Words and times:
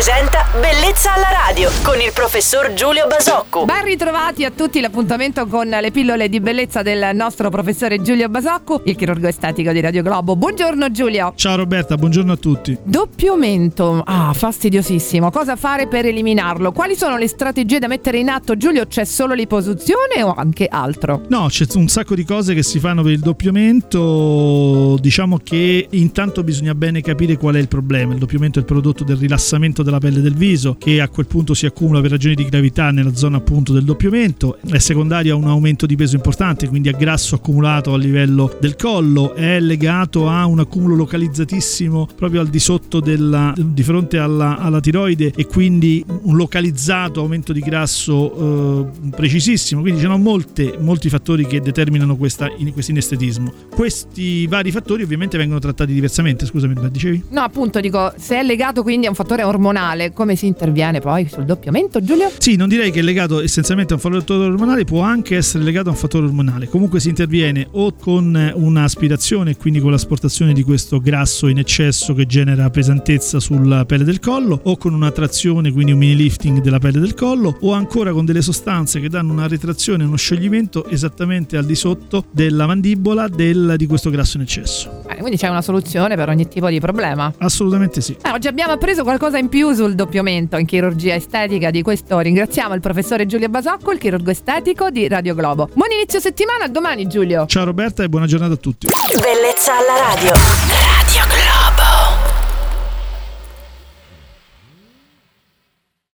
presenta 0.00 0.46
Bellezza 0.58 1.12
alla 1.12 1.28
radio 1.46 1.68
con 1.82 2.00
il 2.00 2.10
professor 2.14 2.72
Giulio 2.72 3.06
Basocco. 3.06 3.66
Ben 3.66 3.84
ritrovati 3.84 4.46
a 4.46 4.50
tutti 4.50 4.80
l'appuntamento 4.80 5.46
con 5.46 5.68
le 5.68 5.90
pillole 5.90 6.30
di 6.30 6.40
bellezza 6.40 6.80
del 6.80 7.10
nostro 7.12 7.50
professore 7.50 8.00
Giulio 8.00 8.30
Basocco, 8.30 8.80
il 8.86 8.96
chirurgo 8.96 9.28
estetico 9.28 9.72
di 9.72 9.80
Radio 9.80 10.02
Globo. 10.02 10.36
Buongiorno 10.36 10.90
Giulio. 10.90 11.34
Ciao 11.36 11.54
Roberta, 11.56 11.96
buongiorno 11.96 12.32
a 12.32 12.36
tutti. 12.36 12.78
Doppio 12.82 13.36
mento, 13.36 14.02
ah 14.02 14.32
fastidiosissimo, 14.32 15.30
cosa 15.30 15.54
fare 15.56 15.86
per 15.86 16.06
eliminarlo? 16.06 16.72
Quali 16.72 16.96
sono 16.96 17.18
le 17.18 17.28
strategie 17.28 17.78
da 17.78 17.86
mettere 17.86 18.16
in 18.16 18.30
atto 18.30 18.56
Giulio? 18.56 18.86
C'è 18.86 19.04
solo 19.04 19.34
l'iposizione 19.34 20.22
o 20.22 20.32
anche 20.34 20.66
altro? 20.66 21.26
No, 21.28 21.48
c'è 21.48 21.66
un 21.74 21.88
sacco 21.88 22.14
di 22.14 22.24
cose 22.24 22.54
che 22.54 22.62
si 22.62 22.80
fanno 22.80 23.02
per 23.02 23.12
il 23.12 23.20
doppio 23.20 23.52
mento, 23.52 24.96
diciamo 24.98 25.38
che 25.44 25.88
intanto 25.90 26.42
bisogna 26.42 26.74
bene 26.74 27.02
capire 27.02 27.36
qual 27.36 27.56
è 27.56 27.58
il 27.58 27.68
problema. 27.68 28.14
Il 28.14 28.18
doppio 28.18 28.38
mento 28.38 28.58
è 28.58 28.62
il 28.62 28.66
prodotto 28.66 29.04
del 29.04 29.18
rilassamento 29.18 29.82
della 29.90 29.98
pelle 29.98 30.20
del 30.20 30.34
viso 30.34 30.76
che 30.78 31.00
a 31.00 31.08
quel 31.08 31.26
punto 31.26 31.52
si 31.52 31.66
accumula 31.66 32.00
per 32.00 32.12
ragioni 32.12 32.34
di 32.36 32.44
gravità 32.44 32.90
nella 32.90 33.14
zona 33.14 33.38
appunto 33.38 33.72
del 33.72 33.82
doppio 33.82 34.10
mento, 34.10 34.58
è 34.70 34.78
secondario 34.78 35.34
a 35.34 35.36
un 35.36 35.48
aumento 35.48 35.84
di 35.84 35.96
peso 35.96 36.14
importante, 36.14 36.68
quindi 36.68 36.88
a 36.88 36.92
grasso 36.92 37.34
accumulato 37.34 37.92
a 37.92 37.98
livello 37.98 38.56
del 38.60 38.76
collo, 38.76 39.34
è 39.34 39.58
legato 39.58 40.28
a 40.28 40.46
un 40.46 40.60
accumulo 40.60 40.94
localizzatissimo 40.94 42.08
proprio 42.14 42.40
al 42.40 42.48
di 42.48 42.58
sotto 42.58 43.00
della, 43.00 43.52
di 43.56 43.82
fronte 43.82 44.18
alla, 44.18 44.58
alla 44.58 44.80
tiroide 44.80 45.32
e 45.34 45.46
quindi 45.46 46.04
un 46.22 46.36
localizzato 46.36 47.20
aumento 47.20 47.52
di 47.52 47.60
grasso 47.60 48.86
eh, 49.02 49.10
precisissimo, 49.10 49.80
quindi 49.80 50.00
ci 50.00 50.06
sono 50.06 50.18
molte, 50.18 50.76
molti 50.78 51.08
fattori 51.08 51.46
che 51.46 51.60
determinano 51.60 52.16
questa, 52.16 52.48
in, 52.58 52.72
questo 52.72 52.92
inestetismo. 52.92 53.52
Questi 53.74 54.46
vari 54.46 54.70
fattori 54.70 55.02
ovviamente 55.02 55.36
vengono 55.36 55.58
trattati 55.58 55.92
diversamente, 55.92 56.46
scusami, 56.46 56.74
la 56.74 56.88
dicevi? 56.88 57.24
No, 57.30 57.40
appunto 57.40 57.80
dico, 57.80 58.12
se 58.16 58.38
è 58.38 58.42
legato 58.42 58.82
quindi 58.82 59.06
a 59.06 59.08
un 59.08 59.16
fattore 59.16 59.42
ormonale, 59.42 59.79
come 60.12 60.36
si 60.36 60.46
interviene 60.46 61.00
poi 61.00 61.28
sul 61.28 61.44
doppiamento, 61.44 62.02
Giulio? 62.02 62.30
Sì, 62.38 62.56
non 62.56 62.68
direi 62.68 62.90
che 62.90 63.00
è 63.00 63.02
legato 63.02 63.40
essenzialmente 63.40 63.92
a 63.92 63.96
un 63.96 64.02
fattore 64.02 64.44
ormonale, 64.44 64.84
può 64.84 65.02
anche 65.02 65.36
essere 65.36 65.64
legato 65.64 65.88
a 65.88 65.92
un 65.92 65.98
fattore 65.98 66.26
ormonale. 66.26 66.68
Comunque 66.68 67.00
si 67.00 67.08
interviene 67.08 67.66
o 67.72 67.94
con 67.94 68.52
un'aspirazione, 68.54 69.56
quindi 69.56 69.80
con 69.80 69.90
l'asportazione 69.90 70.52
di 70.52 70.62
questo 70.62 71.00
grasso 71.00 71.46
in 71.48 71.58
eccesso 71.58 72.14
che 72.14 72.26
genera 72.26 72.70
pesantezza 72.70 73.40
sulla 73.40 73.84
pelle 73.84 74.04
del 74.04 74.20
collo, 74.20 74.60
o 74.64 74.76
con 74.76 74.94
una 74.94 75.10
trazione, 75.10 75.72
quindi 75.72 75.92
un 75.92 75.98
mini 75.98 76.16
lifting 76.16 76.60
della 76.60 76.78
pelle 76.78 77.00
del 77.00 77.14
collo, 77.14 77.56
o 77.60 77.72
ancora 77.72 78.12
con 78.12 78.24
delle 78.24 78.42
sostanze 78.42 79.00
che 79.00 79.08
danno 79.08 79.32
una 79.32 79.48
retrazione, 79.48 80.04
uno 80.04 80.16
scioglimento 80.16 80.86
esattamente 80.86 81.56
al 81.56 81.64
di 81.64 81.74
sotto 81.74 82.24
della 82.30 82.66
mandibola 82.66 83.28
del, 83.28 83.74
di 83.76 83.86
questo 83.86 84.10
grasso 84.10 84.36
in 84.36 84.42
eccesso. 84.42 84.99
Quindi 85.20 85.38
c'è 85.38 85.48
una 85.48 85.62
soluzione 85.62 86.16
per 86.16 86.28
ogni 86.28 86.48
tipo 86.48 86.68
di 86.68 86.80
problema. 86.80 87.32
Assolutamente 87.38 88.00
sì. 88.00 88.16
Eh, 88.22 88.30
oggi 88.30 88.48
abbiamo 88.48 88.72
appreso 88.72 89.02
qualcosa 89.02 89.38
in 89.38 89.48
più 89.48 89.72
sul 89.72 89.94
doppiamento 89.94 90.56
in 90.56 90.66
chirurgia 90.66 91.14
estetica. 91.14 91.70
Di 91.70 91.82
questo 91.82 92.18
ringraziamo 92.18 92.74
il 92.74 92.80
professore 92.80 93.26
Giulio 93.26 93.48
Basocco, 93.48 93.92
il 93.92 93.98
chirurgo 93.98 94.30
estetico 94.30 94.90
di 94.90 95.08
Radio 95.08 95.34
Globo. 95.34 95.68
Buon 95.72 95.90
inizio 95.92 96.20
settimana, 96.20 96.64
a 96.64 96.68
domani 96.68 97.06
Giulio. 97.06 97.46
Ciao 97.46 97.64
Roberta 97.64 98.02
e 98.02 98.08
buona 98.08 98.26
giornata 98.26 98.54
a 98.54 98.56
tutti. 98.56 98.88
Bellezza 99.14 99.72
alla 99.76 100.14
radio. 100.14 100.59